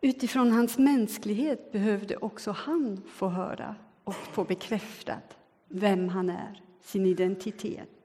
Utifrån 0.00 0.52
hans 0.52 0.78
mänsklighet 0.78 1.72
behövde 1.72 2.16
också 2.16 2.50
han 2.50 3.02
få 3.06 3.28
höra 3.28 3.74
och 4.04 4.14
få 4.14 4.44
bekräftat 4.44 5.36
vem 5.68 6.08
han 6.08 6.30
är, 6.30 6.62
sin 6.80 7.06
identitet. 7.06 7.97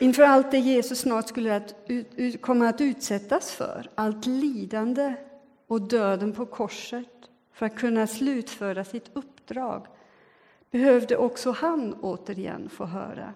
Inför 0.00 0.22
allt 0.22 0.50
det 0.50 0.58
Jesus 0.58 0.98
snart 0.98 1.28
skulle 1.28 1.56
att, 1.56 1.74
ut, 1.86 2.42
komma 2.42 2.68
att 2.68 2.80
utsättas 2.80 3.52
för, 3.52 3.90
allt 3.94 4.26
lidande 4.26 5.14
och 5.66 5.80
döden 5.80 6.32
på 6.32 6.46
korset 6.46 7.30
för 7.52 7.66
att 7.66 7.76
kunna 7.76 8.06
slutföra 8.06 8.84
sitt 8.84 9.10
uppdrag 9.12 9.86
behövde 10.70 11.16
också 11.16 11.50
han 11.50 11.94
återigen 11.94 12.68
få 12.68 12.84
höra 12.84 13.34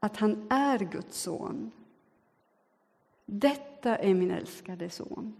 att 0.00 0.16
han 0.16 0.46
är 0.50 0.78
Guds 0.78 1.20
son. 1.20 1.70
Detta 3.26 3.96
är 3.96 4.14
min 4.14 4.30
älskade 4.30 4.90
son, 4.90 5.36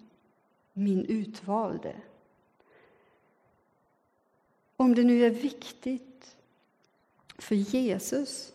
min 0.73 1.05
utvalde. 1.05 1.97
Om 4.77 4.95
det 4.95 5.05
nu 5.05 5.25
är 5.27 5.31
viktigt 5.31 6.37
för 7.39 7.55
Jesus 7.55 8.54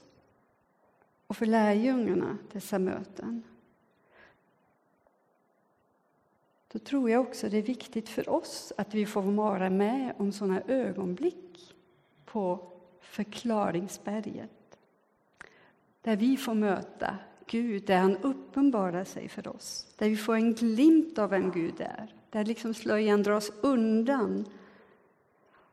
och 1.30 1.38
för 1.38 1.46
lärjungarna, 1.46 2.38
dessa 2.52 2.80
möten 2.80 3.44
då 6.72 6.80
tror 6.80 7.10
jag 7.10 7.22
också 7.22 7.50
det 7.50 7.58
är 7.58 7.62
viktigt 7.62 8.10
för 8.10 8.30
oss 8.30 8.74
att 8.78 8.94
vi 8.94 9.06
får 9.06 9.22
vara 9.22 9.70
med 9.70 10.14
om 10.18 10.32
sådana 10.32 10.62
ögonblick 10.68 11.76
på 12.26 12.72
förklaringsberget 13.02 14.78
där 16.02 16.16
vi 16.16 16.38
får 16.38 16.54
möta 16.54 17.18
Gud, 17.48 17.86
där 17.86 17.98
han 17.98 18.18
uppenbarar 18.18 19.04
sig 19.04 19.30
för 19.30 19.48
oss. 19.48 19.88
Där 19.98 20.10
vi 20.10 20.18
får 20.18 20.36
en 20.36 20.54
glimt 20.54 21.20
av 21.20 21.30
vem 21.30 21.52
Gud 21.52 21.82
är. 21.82 22.14
Där 22.30 22.46
liksom 22.46 22.74
slöjan 22.74 23.24
dras 23.24 23.52
undan 23.62 24.46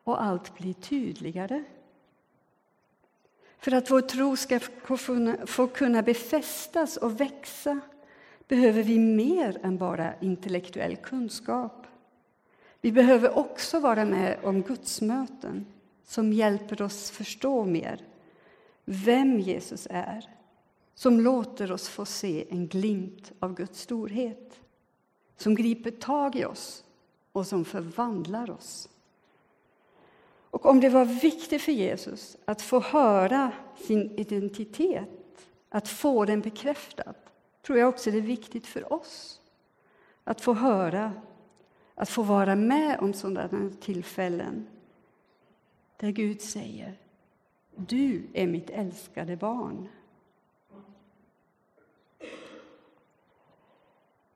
och 0.04 0.22
allt 0.22 0.58
blir 0.58 0.75
tydligare. 0.75 1.64
För 3.66 3.73
att 3.73 3.90
vår 3.90 4.00
tro 4.00 4.37
ska 4.37 4.61
få 5.46 5.66
kunna 5.66 6.02
befästas 6.02 6.96
och 6.96 7.20
växa 7.20 7.80
behöver 8.49 8.82
vi 8.82 8.99
mer 8.99 9.61
än 9.62 9.78
bara 9.78 10.20
intellektuell 10.20 10.96
kunskap. 10.96 11.87
Vi 12.80 12.92
behöver 12.92 13.38
också 13.38 13.80
vara 13.80 14.04
med 14.04 14.38
om 14.42 14.62
gudsmöten 14.62 15.66
som 16.04 16.32
hjälper 16.32 16.82
oss 16.82 17.11
förstå 17.11 17.64
mer 17.64 18.04
vem 18.85 19.40
Jesus 19.40 19.87
är 19.90 20.30
som 20.94 21.20
låter 21.20 21.73
oss 21.73 21.88
få 21.88 22.04
se 22.04 22.46
en 22.50 22.68
glimt 22.68 23.32
av 23.38 23.54
Guds 23.54 23.80
storhet 23.80 24.61
som 25.37 25.54
griper 25.54 25.90
tag 25.90 26.37
i 26.37 26.44
oss 26.44 26.85
och 27.32 27.46
som 27.46 27.64
förvandlar 27.64 28.50
oss. 28.50 28.88
Och 30.56 30.66
om 30.66 30.80
det 30.80 30.88
var 30.88 31.04
viktigt 31.04 31.62
för 31.62 31.72
Jesus 31.72 32.36
att 32.44 32.62
få 32.62 32.80
höra 32.80 33.52
sin 33.76 34.18
identitet, 34.18 35.08
att 35.68 35.88
få 35.88 36.25
den 36.25 36.40
bekräftad 36.40 37.14
tror 37.62 37.78
jag 37.78 37.88
också 37.88 38.10
det 38.10 38.18
är 38.18 38.22
viktigt 38.22 38.66
för 38.66 38.92
oss 38.92 39.40
att 40.25 40.40
få 40.40 40.54
höra, 40.54 41.12
att 41.94 42.08
få 42.08 42.22
vara 42.22 42.56
med 42.56 42.98
om 43.00 43.12
sådana 43.12 43.70
tillfällen 43.80 44.66
där 45.96 46.10
Gud 46.10 46.40
säger 46.40 46.98
Du 47.76 48.22
är 48.32 48.46
mitt 48.46 48.70
älskade 48.70 49.36
barn. 49.36 49.88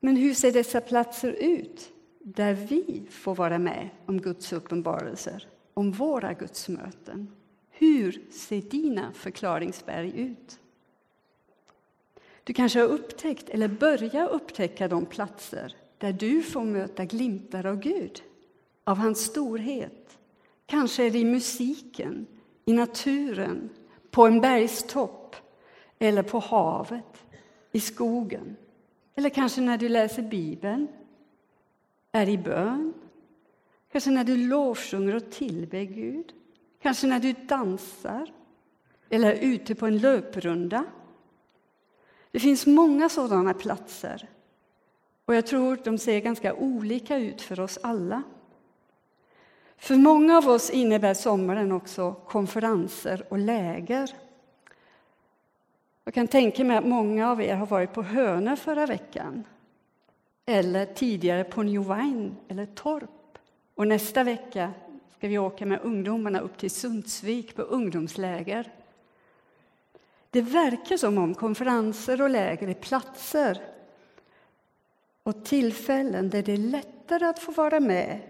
Men 0.00 0.16
hur 0.16 0.34
ser 0.34 0.52
dessa 0.52 0.80
platser 0.80 1.32
ut 1.32 1.92
där 2.18 2.54
vi 2.54 3.02
får 3.10 3.34
vara 3.34 3.58
med 3.58 3.88
om 4.06 4.20
Guds 4.20 4.52
uppenbarelser, 4.52 5.46
om 5.74 5.92
våra 5.92 6.32
gudsmöten? 6.32 7.28
Hur 7.70 8.22
ser 8.30 8.60
dina 8.60 9.12
förklaringsberg 9.12 10.20
ut? 10.20 10.60
Du 12.44 12.52
kanske 12.52 12.80
har 12.80 12.88
upptäckt, 12.88 13.48
eller 13.48 13.68
börjar 13.68 14.28
upptäcka, 14.28 14.88
de 14.88 15.06
platser 15.06 15.76
där 15.98 16.12
du 16.12 16.42
får 16.42 16.64
möta 16.64 17.04
glimtar 17.04 17.66
av 17.66 17.80
Gud, 17.80 18.22
av 18.84 18.96
hans 18.96 19.24
storhet. 19.24 20.18
Kanske 20.66 21.06
är 21.06 21.10
det 21.10 21.18
i 21.18 21.24
musiken, 21.24 22.26
i 22.64 22.72
naturen, 22.72 23.68
på 24.10 24.26
en 24.26 24.40
bergstopp 24.40 25.36
eller 25.98 26.22
på 26.22 26.38
havet, 26.38 27.24
i 27.72 27.80
skogen. 27.80 28.56
Eller 29.14 29.30
kanske 29.30 29.60
när 29.60 29.78
du 29.78 29.88
läser 29.88 30.22
Bibeln, 30.22 30.88
är 32.12 32.28
i 32.28 32.38
bön. 32.38 32.89
Kanske 33.92 34.10
när 34.10 34.24
du 34.24 34.36
lovsjunger 34.36 35.16
och 35.16 35.30
tillber 35.30 35.82
Gud. 35.82 36.32
Kanske 36.82 37.06
när 37.06 37.20
du 37.20 37.32
dansar 37.32 38.32
eller 39.10 39.32
är 39.32 39.40
ute 39.40 39.74
på 39.74 39.86
en 39.86 39.98
löprunda. 39.98 40.84
Det 42.30 42.40
finns 42.40 42.66
många 42.66 43.08
sådana 43.08 43.54
platser 43.54 44.28
och 45.24 45.34
jag 45.34 45.46
tror 45.46 45.78
de 45.84 45.98
ser 45.98 46.20
ganska 46.20 46.54
olika 46.54 47.16
ut 47.18 47.42
för 47.42 47.60
oss 47.60 47.78
alla. 47.82 48.22
För 49.76 49.96
många 49.96 50.38
av 50.38 50.48
oss 50.48 50.70
innebär 50.70 51.14
sommaren 51.14 51.72
också 51.72 52.12
konferenser 52.12 53.26
och 53.28 53.38
läger. 53.38 54.14
Jag 56.04 56.14
kan 56.14 56.28
tänka 56.28 56.64
mig 56.64 56.76
att 56.76 56.86
många 56.86 57.30
av 57.30 57.42
er 57.42 57.54
har 57.54 57.66
varit 57.66 57.92
på 57.92 58.02
Hönö 58.02 58.56
förra 58.56 58.86
veckan 58.86 59.44
eller 60.46 60.86
tidigare 60.86 61.44
på 61.44 61.62
New 61.62 61.82
Wine 61.82 62.30
eller 62.48 62.66
Torp. 62.66 63.19
Och 63.80 63.88
nästa 63.88 64.24
vecka 64.24 64.72
ska 65.16 65.28
vi 65.28 65.38
åka 65.38 65.66
med 65.66 65.80
ungdomarna 65.82 66.40
upp 66.40 66.58
till 66.58 66.70
Sundsvik 66.70 67.56
på 67.56 67.62
ungdomsläger. 67.62 68.72
Det 70.30 70.42
verkar 70.42 70.96
som 70.96 71.18
om 71.18 71.34
konferenser 71.34 72.22
och 72.22 72.30
läger 72.30 72.68
är 72.68 72.74
platser 72.74 73.62
och 75.22 75.44
tillfällen 75.44 76.30
där 76.30 76.42
det 76.42 76.52
är 76.52 76.56
lättare 76.56 77.26
att 77.26 77.38
få 77.38 77.52
vara 77.52 77.80
med 77.80 78.20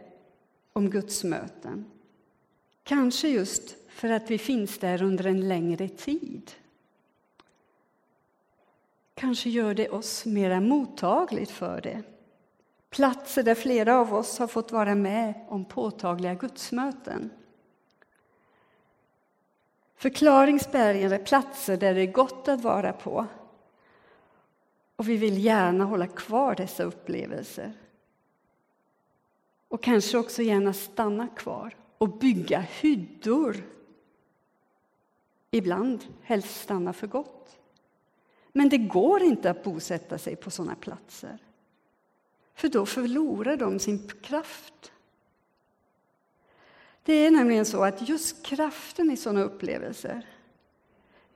om 0.72 0.90
Guds 0.90 1.24
möten. 1.24 1.84
Kanske 2.82 3.28
just 3.28 3.76
för 3.88 4.10
att 4.10 4.30
vi 4.30 4.38
finns 4.38 4.78
där 4.78 5.02
under 5.02 5.26
en 5.26 5.48
längre 5.48 5.88
tid. 5.88 6.50
Kanske 9.14 9.50
gör 9.50 9.74
det 9.74 9.88
oss 9.88 10.26
mera 10.26 10.60
mottagligt 10.60 11.50
för 11.50 11.80
det. 11.80 12.02
Platser 12.90 13.42
där 13.42 13.54
flera 13.54 13.98
av 13.98 14.14
oss 14.14 14.38
har 14.38 14.46
fått 14.46 14.72
vara 14.72 14.94
med 14.94 15.34
om 15.48 15.64
påtagliga 15.64 16.34
gudsmöten. 16.34 17.30
Förklaringsbergen 19.96 21.12
är 21.12 21.18
platser 21.18 21.76
där 21.76 21.94
det 21.94 22.00
är 22.00 22.12
gott 22.12 22.48
att 22.48 22.60
vara 22.60 22.92
på. 22.92 23.26
Och 24.96 25.08
vi 25.08 25.16
vill 25.16 25.44
gärna 25.44 25.84
hålla 25.84 26.06
kvar 26.06 26.54
dessa 26.54 26.82
upplevelser. 26.82 27.72
Och 29.68 29.82
kanske 29.82 30.18
också 30.18 30.42
gärna 30.42 30.72
stanna 30.72 31.28
kvar 31.28 31.76
och 31.98 32.08
bygga 32.08 32.60
hyddor. 32.60 33.56
Ibland 35.50 36.04
helst 36.22 36.60
stanna 36.60 36.92
för 36.92 37.06
gott. 37.06 37.58
Men 38.52 38.68
det 38.68 38.78
går 38.78 39.22
inte 39.22 39.50
att 39.50 39.64
bosätta 39.64 40.18
sig 40.18 40.36
på 40.36 40.50
sådana 40.50 40.74
platser. 40.74 41.38
För 42.54 42.68
då 42.68 42.86
förlorar 42.86 43.56
de 43.56 43.78
sin 43.78 44.08
kraft. 44.22 44.92
Det 47.02 47.12
är 47.12 47.30
nämligen 47.30 47.64
så 47.66 47.84
att 47.84 48.08
just 48.08 48.46
kraften 48.46 49.10
i 49.10 49.16
sådana 49.16 49.42
upplevelser 49.42 50.26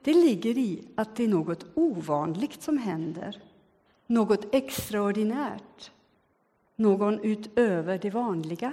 det 0.04 0.14
ligger 0.14 0.58
i 0.58 0.88
att 0.94 1.16
det 1.16 1.24
är 1.24 1.28
något 1.28 1.66
ovanligt 1.74 2.62
som 2.62 2.78
händer, 2.78 3.42
något 4.06 4.54
extraordinärt, 4.54 5.92
någon 6.76 7.24
utöver 7.24 7.98
det 7.98 8.10
vanliga. 8.10 8.72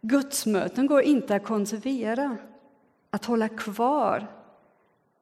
Gudsmöten 0.00 0.86
går 0.86 1.02
inte 1.02 1.34
att 1.34 1.44
konservera, 1.44 2.36
att 3.10 3.24
hålla 3.24 3.48
kvar 3.48 4.26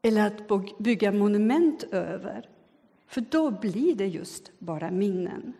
eller 0.03 0.27
att 0.27 0.79
bygga 0.79 1.13
monument 1.13 1.83
över, 1.83 2.49
för 3.09 3.21
då 3.21 3.51
blir 3.51 3.95
det 3.95 4.07
just 4.07 4.53
bara 4.59 4.91
minnen 4.91 5.53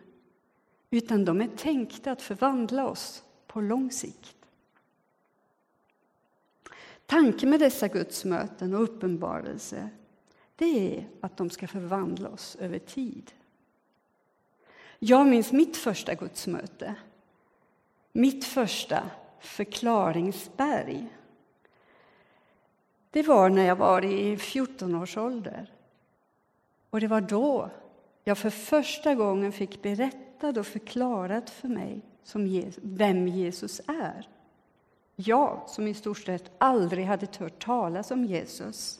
utan 0.89 1.25
de 1.25 1.41
är 1.41 1.47
tänkta 1.47 2.11
att 2.11 2.21
förvandla 2.21 2.87
oss 2.87 3.23
på 3.47 3.61
lång 3.61 3.91
sikt. 3.91 4.35
Tanken 7.05 7.49
med 7.49 7.59
dessa 7.59 7.87
gudsmöten 7.87 8.73
och 8.73 8.83
uppenbarelser 8.83 9.89
det 10.55 10.97
är 10.97 11.07
att 11.21 11.37
de 11.37 11.49
ska 11.49 11.67
förvandla 11.67 12.29
oss 12.29 12.55
över 12.59 12.79
tid. 12.79 13.31
Jag 14.99 15.27
minns 15.27 15.51
mitt 15.51 15.77
första 15.77 16.15
gudsmöte, 16.15 16.95
mitt 18.11 18.45
första 18.45 19.09
förklaringsberg. 19.39 21.07
Det 23.11 23.23
var 23.23 23.49
när 23.49 23.65
jag 23.65 23.75
var 23.75 24.05
i 24.05 24.37
14 24.37 24.95
års 24.95 25.17
ålder. 25.17 25.73
Och 26.89 26.99
det 26.99 27.07
var 27.07 27.21
då 27.21 27.69
jag 28.23 28.37
för 28.37 28.49
första 28.49 29.15
gången 29.15 29.51
fick 29.51 29.81
berättat 29.81 30.57
och 30.57 30.67
förklarat 30.67 31.49
för 31.49 31.67
mig 31.67 32.01
som 32.23 32.71
vem 32.81 33.27
Jesus 33.27 33.81
är. 33.87 34.27
Jag, 35.15 35.63
som 35.67 35.87
i 35.87 35.93
stort 35.93 36.17
sett 36.17 36.51
aldrig 36.57 37.05
hade 37.05 37.27
hört 37.39 37.65
talas 37.65 38.11
om 38.11 38.25
Jesus. 38.25 38.99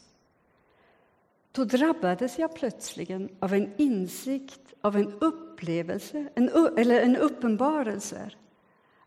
Då 1.51 1.63
drabbades 1.63 2.39
jag 2.39 2.55
plötsligen 2.55 3.29
av 3.39 3.53
en 3.53 3.73
insikt, 3.77 4.73
av 4.81 4.95
en 4.95 5.13
upplevelse, 5.13 6.29
en, 6.35 6.49
eller 6.77 7.01
en 7.01 7.15
uppenbarelse 7.15 8.31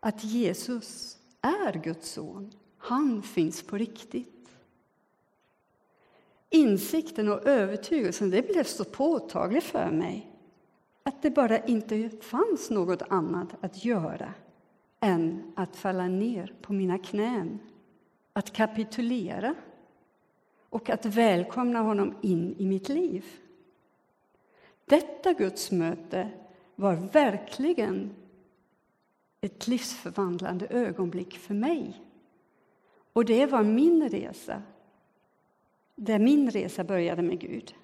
att 0.00 0.24
Jesus 0.24 1.18
är 1.40 1.72
Guds 1.72 2.10
son. 2.10 2.52
Han 2.78 3.22
finns 3.22 3.62
på 3.62 3.78
riktigt. 3.78 4.31
Insikten 6.52 7.28
och 7.28 7.46
övertygelsen 7.46 8.30
det 8.30 8.42
blev 8.42 8.64
så 8.64 8.84
påtaglig 8.84 9.62
för 9.62 9.90
mig 9.90 10.30
att 11.02 11.22
det 11.22 11.30
bara 11.30 11.58
inte 11.58 12.10
fanns 12.20 12.70
något 12.70 13.02
annat 13.02 13.48
att 13.60 13.84
göra 13.84 14.34
än 15.00 15.52
att 15.56 15.76
falla 15.76 16.08
ner 16.08 16.54
på 16.62 16.72
mina 16.72 16.98
knän, 16.98 17.58
att 18.32 18.52
kapitulera 18.52 19.54
och 20.68 20.90
att 20.90 21.06
välkomna 21.06 21.80
honom 21.80 22.14
in 22.20 22.54
i 22.58 22.66
mitt 22.66 22.88
liv. 22.88 23.24
Detta 24.84 25.32
gudsmöte 25.32 26.30
var 26.74 26.94
verkligen 26.94 28.14
ett 29.40 29.68
livsförvandlande 29.68 30.66
ögonblick 30.66 31.38
för 31.38 31.54
mig. 31.54 32.02
Och 33.12 33.24
det 33.24 33.46
var 33.46 33.62
min 33.62 34.08
resa, 34.08 34.62
där 35.94 36.18
min 36.18 36.50
resa 36.50 36.84
började 36.84 37.22
med 37.22 37.40
Gud. 37.40 37.74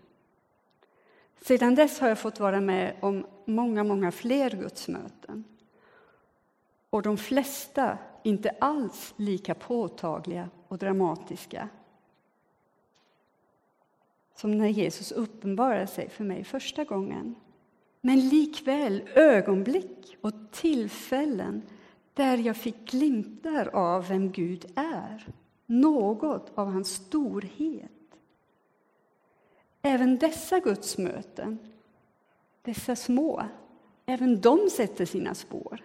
Sedan 1.43 1.75
dess 1.75 2.01
har 2.01 2.09
jag 2.09 2.19
fått 2.19 2.41
vara 2.41 2.61
med 2.61 2.97
om 3.01 3.27
många, 3.45 3.85
många 3.85 4.13
fler 4.13 4.51
gudsmöten. 4.51 5.45
Och 6.91 7.03
de 7.03 7.17
flesta 7.17 7.99
inte 8.23 8.51
alls 8.59 9.15
lika 9.17 9.55
påtagliga 9.55 10.49
och 10.69 10.79
dramatiska 10.79 11.69
som 14.35 14.59
när 14.59 14.69
Jesus 14.69 15.13
uppenbarade 15.13 15.87
sig 15.87 16.09
för 16.09 16.25
mig 16.25 16.45
första 16.45 16.85
gången. 16.85 17.35
Men 18.01 18.29
likväl 18.29 19.03
ögonblick 19.15 20.17
och 20.21 20.33
tillfällen 20.53 21.63
där 22.15 22.37
jag 22.37 22.57
fick 22.57 22.91
glimtar 22.91 23.67
av 23.67 24.09
vem 24.09 24.33
Gud 24.33 24.67
är, 24.75 25.27
något 25.67 26.53
av 26.55 26.73
hans 26.73 26.95
storhet. 26.95 27.91
Även 29.83 30.19
dessa 30.19 30.61
gudsmöten, 30.61 31.59
dessa 32.63 32.97
små, 32.97 33.45
även 34.07 34.41
de 34.41 34.71
sätter 34.71 35.05
sina 35.05 35.35
spår. 35.35 35.81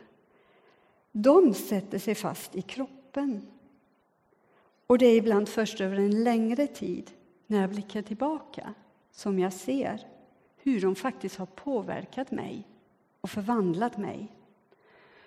De 1.11 1.53
sätter 1.53 1.99
sig 1.99 2.15
fast 2.15 2.55
i 2.55 2.61
kroppen. 2.61 3.47
Och 4.87 4.97
det 4.97 5.05
är 5.05 5.17
ibland 5.17 5.49
först 5.49 5.81
över 5.81 5.95
en 5.95 6.23
längre 6.23 6.67
tid, 6.67 7.11
när 7.47 7.61
jag 7.61 7.69
blickar 7.69 8.01
tillbaka, 8.01 8.73
som 9.11 9.39
jag 9.39 9.53
ser 9.53 10.07
hur 10.57 10.81
de 10.81 10.95
faktiskt 10.95 11.37
har 11.37 11.45
påverkat 11.45 12.31
mig 12.31 12.67
och 13.21 13.29
förvandlat 13.29 13.97
mig. 13.97 14.35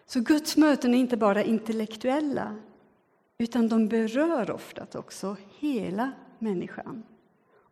Så 0.06 0.20
Guds 0.20 0.56
möten 0.56 0.94
är 0.94 0.98
inte 0.98 1.16
bara 1.16 1.42
intellektuella, 1.42 2.56
utan 3.38 3.68
de 3.68 3.88
berör 3.88 4.50
ofta 4.50 4.98
också 4.98 5.36
hela 5.58 6.12
människan. 6.38 7.02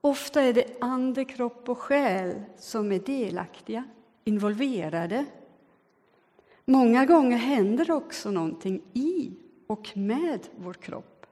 Ofta 0.05 0.43
är 0.43 0.53
det 0.53 0.77
ande, 0.81 1.25
kropp 1.25 1.69
och 1.69 1.79
själ 1.79 2.43
som 2.57 2.93
är 2.93 2.99
delaktiga, 2.99 3.85
involverade. 4.25 5.27
Många 6.65 7.07
gånger 7.07 7.37
händer 7.37 7.91
också 7.91 8.31
någonting 8.31 8.83
i 8.93 9.33
och 9.67 9.97
med 9.97 10.41
vår 10.57 10.73
kropp. 10.75 11.27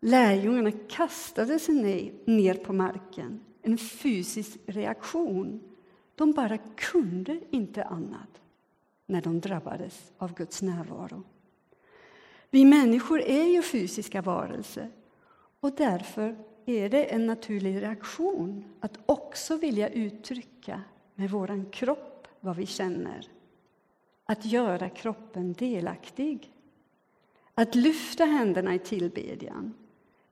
Lärjungarna 0.00 0.72
kastade 0.88 1.58
sig 1.58 2.14
ner 2.24 2.54
på 2.54 2.72
marken, 2.72 3.40
en 3.62 3.78
fysisk 3.78 4.58
reaktion. 4.66 5.60
De 6.14 6.32
bara 6.32 6.58
kunde 6.58 7.40
inte 7.50 7.84
annat 7.84 8.42
när 9.06 9.22
de 9.22 9.40
drabbades 9.40 10.12
av 10.18 10.34
Guds 10.34 10.62
närvaro. 10.62 11.22
Vi 12.50 12.64
människor 12.64 13.20
är 13.20 13.44
ju 13.44 13.62
fysiska 13.62 14.22
varelser 14.22 14.90
och 15.60 15.72
därför 15.76 16.53
är 16.66 16.88
det 16.88 17.04
en 17.04 17.26
naturlig 17.26 17.82
reaktion 17.82 18.64
att 18.80 18.98
också 19.06 19.56
vilja 19.56 19.88
uttrycka 19.88 20.82
med 21.14 21.30
vår 21.30 21.72
kropp 21.72 22.28
vad 22.40 22.56
vi 22.56 22.66
känner. 22.66 23.28
Att 24.24 24.44
göra 24.44 24.88
kroppen 24.88 25.52
delaktig. 25.52 26.52
Att 27.54 27.74
lyfta 27.74 28.24
händerna 28.24 28.74
i 28.74 28.78
tillbedjan 28.78 29.74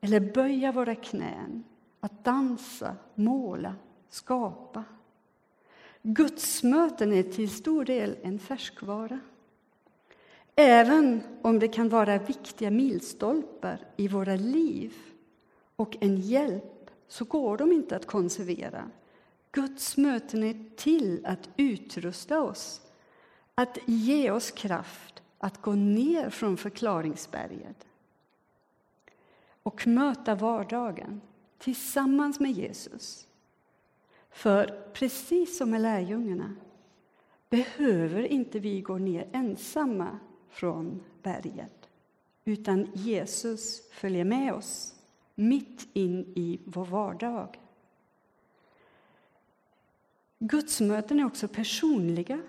eller 0.00 0.20
böja 0.20 0.72
våra 0.72 0.94
knän. 0.94 1.64
Att 2.00 2.24
dansa, 2.24 2.96
måla, 3.14 3.74
skapa. 4.08 4.84
Gudsmöten 6.02 7.12
är 7.12 7.22
till 7.22 7.50
stor 7.50 7.84
del 7.84 8.16
en 8.22 8.38
färskvara. 8.38 9.20
Även 10.56 11.20
om 11.42 11.58
det 11.58 11.68
kan 11.68 11.88
vara 11.88 12.18
viktiga 12.18 12.70
milstolpar 12.70 13.78
i 13.96 14.08
våra 14.08 14.36
liv 14.36 14.92
och 15.76 15.96
en 16.00 16.16
hjälp 16.16 16.90
så 17.08 17.24
går 17.24 17.56
de 17.56 17.72
inte 17.72 17.96
att 17.96 18.06
konservera. 18.06 18.90
Guds 19.52 19.96
möten 19.96 20.44
är 20.44 20.76
till 20.76 21.26
att 21.26 21.48
utrusta 21.56 22.42
oss, 22.42 22.80
att 23.54 23.78
ge 23.86 24.30
oss 24.30 24.50
kraft 24.50 25.22
att 25.38 25.62
gå 25.62 25.74
ner 25.74 26.30
från 26.30 26.56
förklaringsberget 26.56 27.86
och 29.62 29.86
möta 29.86 30.34
vardagen 30.34 31.20
tillsammans 31.58 32.40
med 32.40 32.52
Jesus. 32.52 33.26
För 34.30 34.90
precis 34.92 35.58
som 35.58 35.70
med 35.70 35.80
lärjungarna 35.80 36.56
behöver 37.50 38.22
inte 38.22 38.58
vi 38.58 38.80
gå 38.80 38.98
ner 38.98 39.28
ensamma 39.32 40.18
från 40.48 41.02
berget 41.22 41.88
utan 42.44 42.88
Jesus 42.94 43.90
följer 43.90 44.24
med 44.24 44.54
oss 44.54 44.94
mitt 45.34 45.88
in 45.92 46.32
i 46.36 46.60
vår 46.64 46.84
vardag. 46.84 47.58
Gudsmöten 50.38 51.20
är 51.20 51.26
också 51.26 51.48
personliga. 51.48 52.40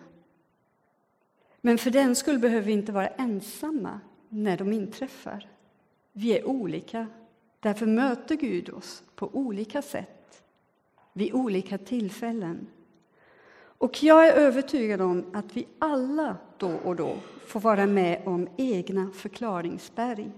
Men 1.62 1.78
för 1.78 1.92
den 1.92 2.16
skull 2.16 2.40
behöver 2.40 2.66
vi 2.66 2.74
inte 2.74 2.92
vara 2.92 3.08
ensamma 3.08 4.00
när 4.30 4.58
de 4.58 4.74
inträffar. 4.74 5.50
Vi 6.12 6.38
är 6.38 6.48
olika. 6.48 7.08
Därför 7.60 7.86
möter 7.86 8.36
Gud 8.36 8.70
oss 8.70 9.04
på 9.16 9.30
olika 9.34 9.82
sätt 9.82 10.44
vid 11.14 11.34
olika 11.34 11.78
tillfällen. 11.78 12.68
Och 13.78 14.04
jag 14.04 14.28
är 14.28 14.34
övertygad 14.34 15.02
om 15.02 15.26
att 15.34 15.58
vi 15.58 15.68
alla 15.80 16.38
då 16.58 16.76
och 16.76 16.96
då 16.96 17.18
får 17.48 17.60
vara 17.60 17.86
med 17.86 18.22
om 18.28 18.48
egna 18.58 19.12
förklaringsberg. 19.14 20.32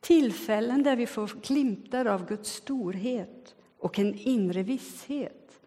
Tillfällen 0.00 0.82
där 0.82 0.96
vi 0.96 1.06
får 1.06 1.26
glimtar 1.26 2.04
av 2.04 2.26
Guds 2.26 2.52
storhet 2.52 3.54
och 3.78 3.98
en 3.98 4.14
inre 4.14 4.62
visshet 4.62 5.60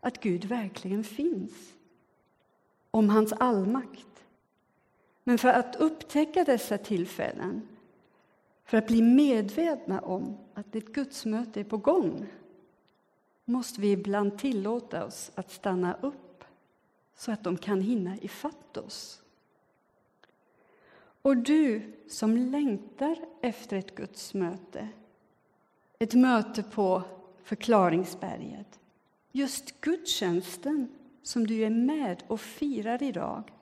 att 0.00 0.20
Gud 0.20 0.44
verkligen 0.44 1.04
finns. 1.04 1.72
Om 2.90 3.10
hans 3.10 3.32
allmakt. 3.32 4.24
Men 5.24 5.38
för 5.38 5.48
att 5.48 5.76
upptäcka 5.76 6.44
dessa 6.44 6.78
tillfällen, 6.78 7.68
för 8.64 8.76
att 8.76 8.86
bli 8.86 9.02
medvetna 9.02 10.00
om 10.00 10.36
att 10.54 10.76
ett 10.76 10.92
gudsmöte 10.92 11.60
är 11.60 11.64
på 11.64 11.76
gång 11.76 12.26
måste 13.44 13.80
vi 13.80 13.92
ibland 13.92 14.38
tillåta 14.38 15.04
oss 15.04 15.30
att 15.34 15.50
stanna 15.50 15.94
upp 16.00 16.44
så 17.16 17.32
att 17.32 17.44
de 17.44 17.56
kan 17.56 17.80
hinna 17.80 18.16
ifatt 18.16 18.76
oss. 18.76 19.23
Och 21.24 21.36
du 21.36 21.82
som 22.08 22.36
längtar 22.36 23.16
efter 23.40 23.76
ett 23.76 23.94
Guds 23.94 24.34
möte, 24.34 24.88
ett 25.98 26.14
möte 26.14 26.62
på 26.62 27.02
förklaringsberget, 27.44 28.80
just 29.32 29.80
gudstjänsten 29.80 30.88
som 31.22 31.46
du 31.46 31.60
är 31.60 31.70
med 31.70 32.22
och 32.26 32.40
firar 32.40 33.02
idag, 33.02 33.52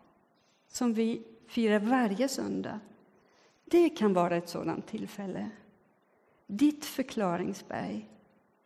som 0.68 0.94
vi 0.94 1.22
firar 1.46 1.78
varje 1.78 2.28
söndag, 2.28 2.80
det 3.64 3.88
kan 3.88 4.12
vara 4.12 4.36
ett 4.36 4.48
sådant 4.48 4.86
tillfälle. 4.86 5.50
Ditt 6.46 6.84
förklaringsberg, 6.84 8.08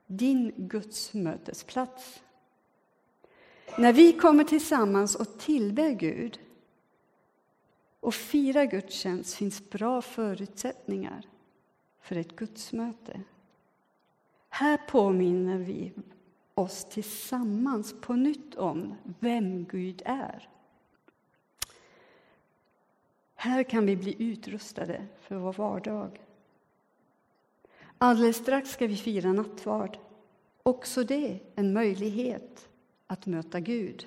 din 0.06 0.52
gudsmötesplats. 0.56 2.22
När 3.78 3.92
vi 3.92 4.12
kommer 4.12 4.44
tillsammans 4.44 5.14
och 5.14 5.38
tillber 5.38 5.90
Gud 5.90 6.38
och 8.06 8.14
fira 8.14 8.64
gudstjänst 8.64 9.34
finns 9.34 9.70
bra 9.70 10.02
förutsättningar 10.02 11.26
för 12.00 12.16
ett 12.16 12.36
gudsmöte. 12.36 13.20
Här 14.48 14.76
påminner 14.76 15.58
vi 15.58 15.92
oss 16.54 16.84
tillsammans 16.84 17.94
på 18.00 18.14
nytt 18.14 18.54
om 18.54 18.94
vem 19.20 19.64
Gud 19.64 20.02
är. 20.04 20.48
Här 23.34 23.62
kan 23.62 23.86
vi 23.86 23.96
bli 23.96 24.16
utrustade 24.18 25.06
för 25.20 25.36
vår 25.36 25.52
vardag. 25.52 26.20
Alldeles 27.98 28.36
strax 28.36 28.70
ska 28.70 28.86
vi 28.86 28.96
fira 28.96 29.32
nattvard. 29.32 29.98
Också 30.62 31.04
det 31.04 31.40
en 31.54 31.72
möjlighet 31.72 32.68
att 33.06 33.26
möta 33.26 33.60
Gud. 33.60 34.06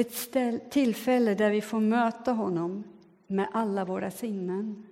Ett 0.00 0.14
ställ, 0.14 0.60
tillfälle 0.70 1.34
där 1.34 1.50
vi 1.50 1.60
får 1.60 1.80
möta 1.80 2.32
honom 2.32 2.84
med 3.26 3.48
alla 3.52 3.84
våra 3.84 4.10
sinnen. 4.10 4.86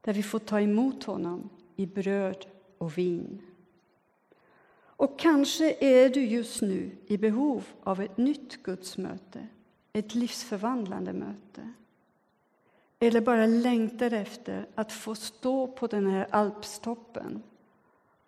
Där 0.00 0.12
vi 0.12 0.22
får 0.22 0.38
ta 0.38 0.60
emot 0.60 1.04
honom 1.04 1.48
i 1.76 1.86
bröd 1.86 2.46
och 2.78 2.98
vin. 2.98 3.42
Och 4.74 5.18
kanske 5.18 5.76
är 5.80 6.08
du 6.08 6.24
just 6.24 6.62
nu 6.62 6.90
i 7.06 7.18
behov 7.18 7.64
av 7.82 8.00
ett 8.00 8.16
nytt 8.16 8.62
gudsmöte, 8.62 9.46
ett 9.92 10.14
livsförvandlande 10.14 11.12
möte. 11.12 11.72
Eller 12.98 13.20
bara 13.20 13.46
längtar 13.46 14.12
efter 14.12 14.66
att 14.74 14.92
få 14.92 15.14
stå 15.14 15.66
på 15.66 15.86
den 15.86 16.06
här 16.06 16.26
alpstoppen 16.30 17.42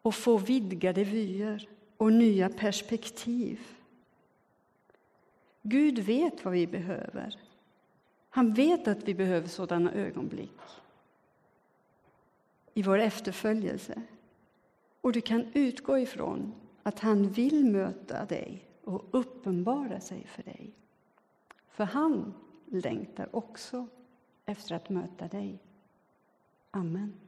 och 0.03 0.15
få 0.15 0.39
vidgade 0.39 1.05
vyer 1.05 1.69
och 1.97 2.13
nya 2.13 2.49
perspektiv. 2.49 3.61
Gud 5.67 5.99
vet 5.99 6.45
vad 6.45 6.55
vi 6.55 6.67
behöver. 6.67 7.39
Han 8.29 8.53
vet 8.53 8.89
att 8.89 9.09
vi 9.09 9.15
behöver 9.15 9.49
sådana 9.49 9.93
ögonblick 9.93 10.61
i 12.75 12.83
vår 12.83 12.99
efterföljelse. 12.99 14.03
Och 15.01 15.13
du 15.13 15.21
kan 15.21 15.47
utgå 15.53 15.99
ifrån 15.99 16.55
att 16.83 17.01
han 17.01 17.29
vill 17.29 17.65
möta 17.65 18.25
dig 18.25 18.69
och 18.85 19.05
uppenbara 19.11 20.01
sig 20.01 20.27
för 20.27 20.43
dig. 20.43 20.73
För 21.69 21.85
han 21.85 22.35
längtar 22.67 23.37
också 23.37 23.87
efter 24.47 24.75
att 24.75 24.89
möta 24.89 25.29
dig. 25.29 25.59
Amen. 26.71 27.24